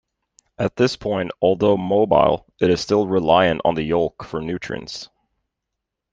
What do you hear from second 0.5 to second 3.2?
At this point although mobile, it is still